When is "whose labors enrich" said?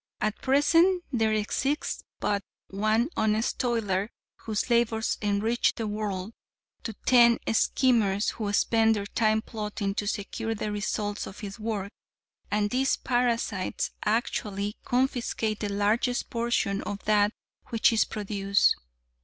4.35-5.75